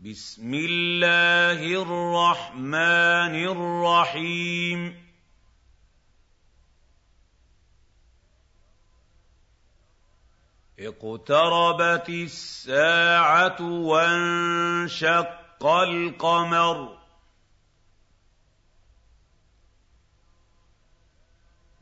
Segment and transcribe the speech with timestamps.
[0.00, 5.08] بسم الله الرحمن الرحيم.
[10.78, 16.97] اقتربت الساعة وانشق القمر.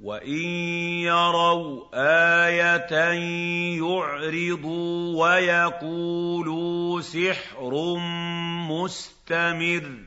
[0.07, 0.47] وَإِن
[1.03, 1.91] يَرَوْا
[2.47, 2.95] آيَةً
[3.83, 7.73] يُعْرِضُوا وَيَقُولُوا سِحْرٌ
[8.71, 10.07] مُّسْتَمِرٌّ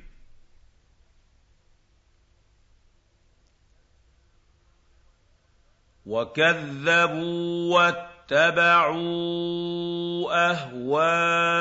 [6.05, 9.01] وَكَذَّبُوا وَاتَّبَعُوا
[10.51, 11.59] أَهْوَاءَهُمْ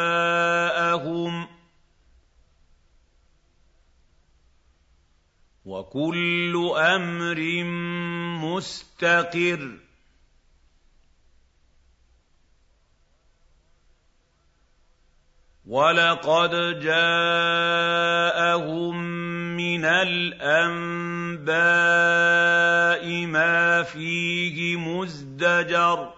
[5.64, 7.38] وَكُلُّ أَمْرٍ
[8.44, 9.78] مُّسْتَقِرٌّ.
[15.66, 18.96] وَلَقَدْ جَاءَهُم
[19.56, 21.46] مِّنَ الْأَنبَاءِ
[23.26, 26.14] مَا فِيهِ مُزْدَجَرٌ.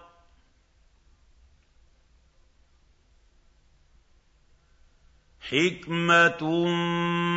[5.41, 6.65] حِكْمَةٌ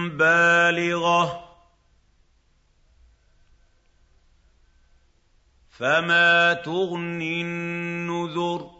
[0.08, 1.43] بَالِغَةٌ.
[5.78, 8.70] فما تغني النذر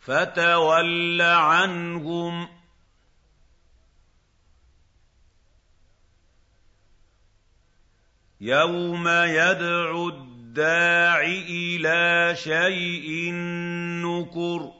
[0.00, 2.48] فتول عنهم
[8.40, 13.32] يوم يدعو الداع إلى شيء
[14.02, 14.77] نكر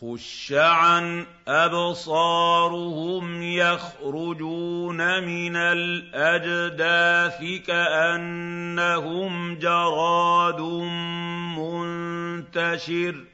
[0.00, 10.60] خُشَّ عَنْ أَبْصَارُهُمْ يَخْرُجُونَ مِنَ الْأَجْدَاثِ كَأَنَّهُمْ جَرَادٌ
[11.58, 13.24] مُّنتَشِرٌ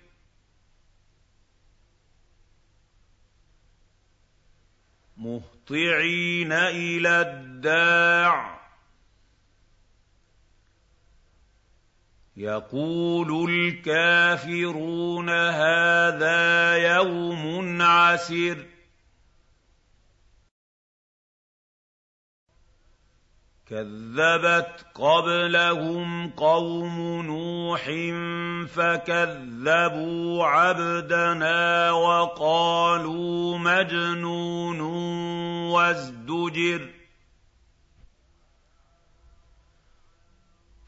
[5.16, 8.63] مُهْطِعِينَ إِلَى الدَّاعِ
[12.36, 18.56] يَقُولُ الْكَافِرُونَ هَٰذَا يَوْمٌ عَسِرٌ
[23.66, 27.84] كَذَّبَتْ قَبْلَهُمْ قَوْمُ نُوحٍ
[28.74, 34.80] فَكَذَّبُوا عَبْدَنَا وَقَالُوا مَجْنُونٌ
[35.70, 37.03] وَازْدُجِرَ.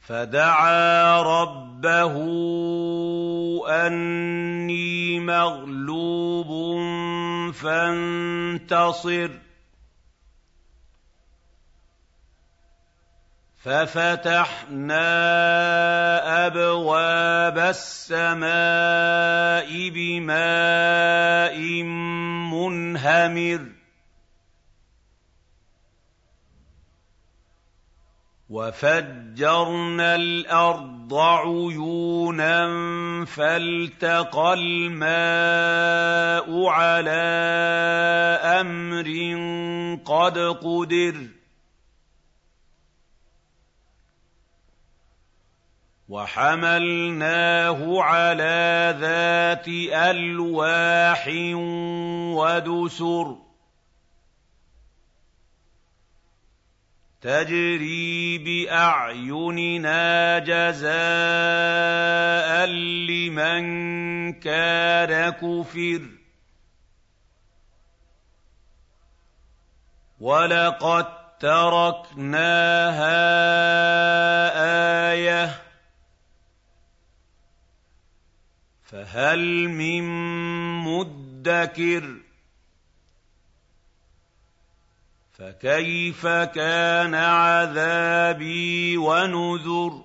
[0.07, 2.15] فَدَعَا رَبَّهُ
[3.69, 6.47] أَنِّي مَغْلُوبٌ
[7.53, 9.31] فَانتَصِرْ.
[13.65, 15.07] فَفَتَحْنَا
[16.47, 18.51] أَبْوَابَ السَّمَاءِ
[19.91, 21.59] بِمَاءٍ
[22.55, 23.76] مُّنْهَمِرٍ.
[28.51, 32.65] وَفَجَّرْنَا الْأَرْضَ عُيُونًا
[33.25, 35.07] فَالْتَقَى الْمَاءُ
[36.67, 37.11] عَلَىٰ
[38.61, 39.09] أَمْرٍ
[40.05, 41.15] قَدْ قُدِرَ.
[46.09, 51.29] وَحَمَلْنَاهُ عَلَىٰ ذَاتِ أَلْوَاحٍ
[52.39, 53.46] وَدُسُرٍ.
[57.27, 60.05] تَجْرِي بِأَعْيُنِنَا
[60.39, 60.97] جَزَاءً
[63.11, 63.63] لِّمَن
[64.33, 66.03] كَانَ كُفِرَ.
[70.21, 71.07] وَلَقَد
[71.39, 73.17] تَّرَكْنَاهَا
[75.13, 75.51] آيَةً
[78.83, 80.03] فَهَلْ مِن
[80.85, 82.26] مُّدَّكِرٍ
[85.39, 90.05] فَكَيْفَ كَانَ عَذَابِي وَنُذُرِ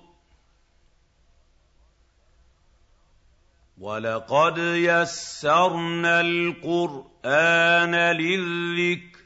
[3.78, 9.22] وَلَقَدْ يَسَّرْنَا الْقُرْآنَ لِلذِّكْرِ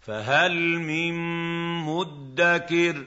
[0.00, 1.14] فَهَلْ مِن
[1.84, 3.06] مُّدَّكِرٍ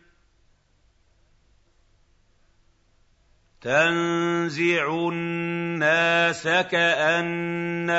[3.61, 7.89] تنزع الناس كأنهم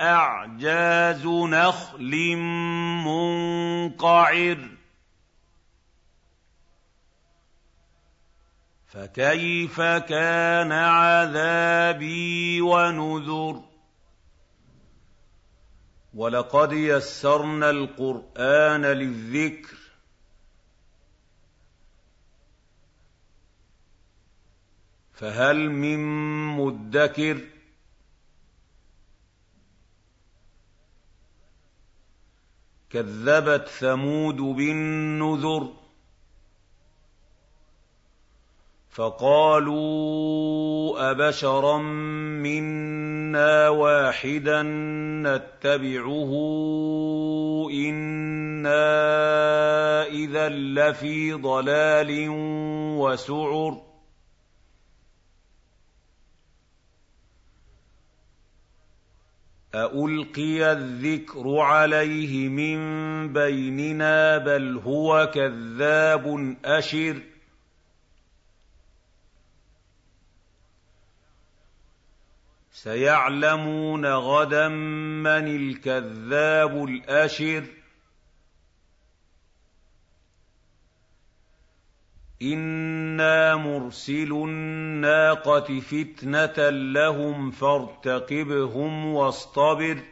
[0.00, 2.36] أعجاز نخل
[3.06, 4.68] منقعر.
[8.86, 13.62] فكيف كان عذابي ونذر؟
[16.14, 19.79] ولقد يسرنا القرآن للذكر
[25.20, 25.98] فهل من
[26.56, 27.40] مدكر
[32.90, 35.72] كذبت ثمود بالنذر
[38.90, 40.30] فقالوا
[41.10, 41.78] أبشرا
[42.42, 44.62] منا واحدا
[45.22, 46.32] نتبعه
[47.72, 48.86] إنا
[50.06, 52.26] إذا لفي ضلال
[52.98, 53.89] وسعر
[59.74, 62.78] أَأُلْقِيَ الذِّكْرُ عَلَيْهِ مِن
[63.32, 67.22] بَيْنِنَا بَلْ هُوَ كَذَّابٌ أَشِرٌ
[72.70, 77.64] سَيَعْلَمُونَ غَدًا مَّنِ الْكَذَّابُ الْأَشِرُ
[82.42, 90.02] إِنَّا مُرْسِلُو النَّاقَةِ فِتْنَةً لَّهُمْ فَارْتَقِبْهُمْ وَاصْطَبِرْ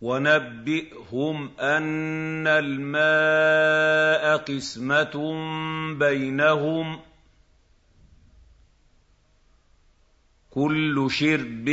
[0.00, 5.14] وَنَبِّئْهُمْ أَنَّ الْمَاءَ قِسْمَةٌ
[5.98, 7.00] بَيْنَهُمْ ۖ
[10.50, 11.68] كُلُّ شِرْبٍ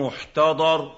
[0.00, 0.97] مُّحْتَضَرٌ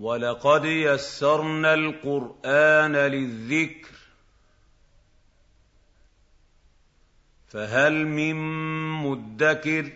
[0.00, 3.88] وَلَقَدْ يَسَّرْنَا الْقُرْآنَ لِلذِّكْرِ
[7.48, 8.36] فَهَلْ مِن
[9.04, 9.92] مُّدَّكِرٍ؟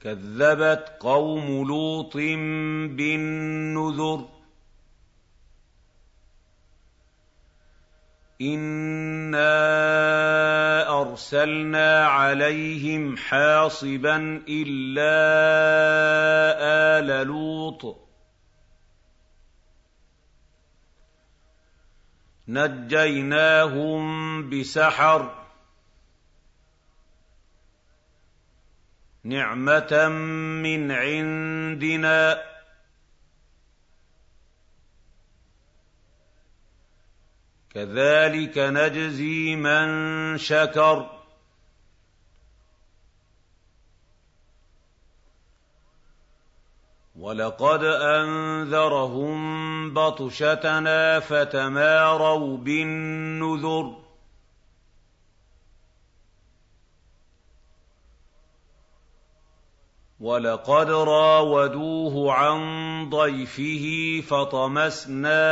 [0.00, 2.16] كَذَّبَتْ قَوْمُ لُوطٍ
[2.96, 4.28] بِالنُّذُرِ
[8.40, 9.59] إِنَّا
[11.10, 15.10] أَرْسَلْنَا عَلَيْهِمْ حَاصِبًا إِلَّا
[16.98, 18.08] آلَ لُوطٍ.
[22.48, 24.02] نَجَّيْنَاهُم
[24.50, 25.46] بِسَحَرٍ.
[29.24, 30.08] نِّعْمَةً
[30.62, 32.49] مِّنْ عِندِنَا.
[37.74, 41.20] كَذَٰلِكَ نَجْزِي مَن شَكَرَ.
[47.16, 49.40] وَلَقَدْ أَنذَرَهُم
[49.94, 53.99] بَطْشَتَنَا فَتَمَارَوْا بِالنُّذُرِ.
[60.20, 62.60] وَلَقَدْ رَاوَدُوهُ عَن
[63.10, 63.84] ضَيْفِهِ
[64.28, 65.42] فَطَمَسْنَا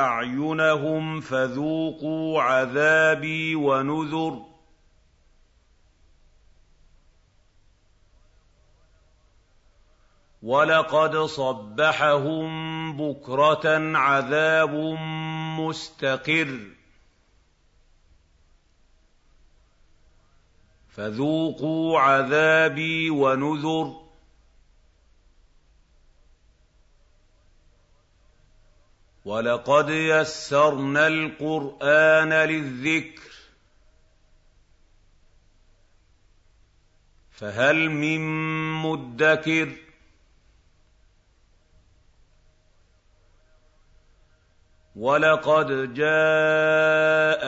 [0.00, 4.42] أَعْيُنَهُمْ فَذُوقُوا عَذَابِي وَنُذُرِ
[10.42, 12.46] وَلَقَدْ صَبَّحَهُم
[12.96, 14.74] بُكْرَةً عَذَابٌ
[15.60, 16.60] مُّسْتَقِرٌّ
[20.96, 24.06] فَذُوقُوا عَذَابِي وَنُذُرِ.
[29.24, 33.32] وَلَقَدْ يَسَّرْنَا الْقُرْآنَ لِلذِّكْرِ.
[37.30, 38.20] فَهَلْ مِن
[38.82, 39.76] مُّدَّكِرٍ؟
[44.96, 47.42] وَلَقَدْ جَاءَ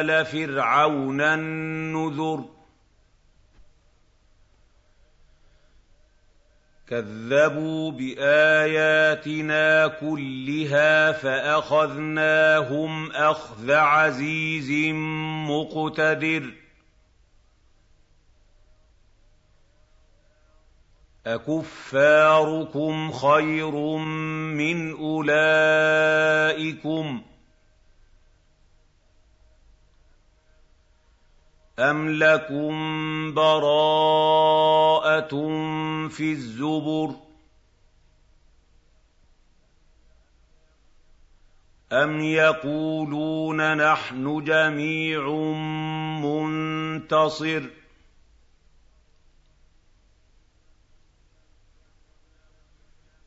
[0.00, 2.57] آلَ فِرْعَوْنَ النُّذُرُ.
[6.90, 14.92] كَذَّبُوا بِآيَاتِنَا كُلِّهَا فَأَخَذْنَاهُمْ أَخْذَ عَزِيزٍ
[15.50, 16.52] مُّقْتَدِرٍ.
[21.26, 23.70] أَكُفَّارُكُمْ خَيْرٌ
[24.56, 26.08] مِّنْ أُولَٰئِكُمْ
[27.20, 27.22] ۚ؟
[31.78, 35.28] أَمْ لَكُم بَرَاءَةٌ
[36.08, 37.14] فِي الزُّبُرِ
[41.92, 45.28] أَمْ يَقُولُونَ نَحْنُ جَمِيعٌ
[46.24, 47.70] مُّنتَصِرٌ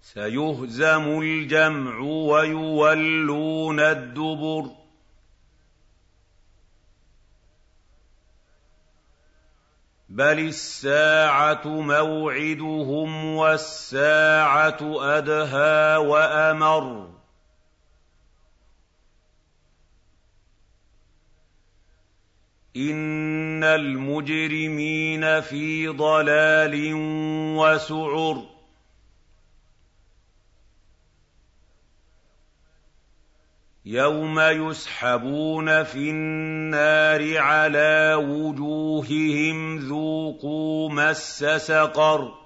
[0.02, 4.81] سَيُهْزَمُ الْجَمْعُ وَيُوَلُّونَ الدُّبُرَ
[10.12, 14.80] بَلِ السَّاعَةُ مَوْعِدُهُمْ وَالسَّاعَةُ
[15.18, 17.10] أَدْهَىٰ وَأَمَرُّ
[22.76, 26.94] إِنَّ الْمُجْرِمِينَ فِي ضَلَالٍ
[27.56, 28.51] وَسُعُرٍ
[33.92, 42.40] يَوْمَ يُسْحَبُونَ فِي النَّارِ عَلَىٰ وُجُوهِهِمْ ذُوقُوا مَسَّ سَقَرَ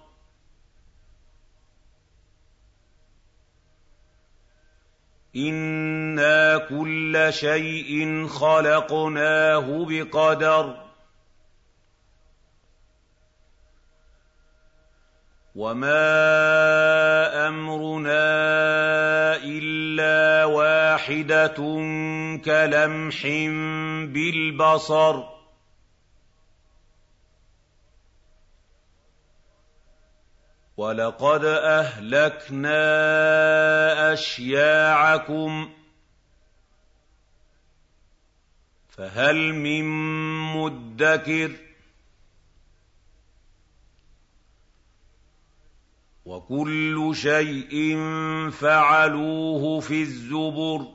[5.36, 10.86] إِنَّا كُلَّ شَيْءٍ خَلَقْنَاهُ بِقَدَرٍ
[15.56, 16.75] وَمَا
[21.06, 21.56] وَاحِدَةٌ
[22.46, 23.26] كَلَمْحٍ
[24.14, 25.30] بِالْبَصَرِ.
[30.78, 32.74] وَلَقَدْ أَهْلَكْنَا
[34.14, 35.70] أَشْيَاعَكُمْ
[38.90, 39.86] فَهَلْ مِن
[40.58, 41.52] مُّدَّكِرٍ؟
[46.26, 47.98] وَكُلُّ شَيْءٍ
[48.52, 50.95] فَعَلُوهُ فِي الزُّبُرِ.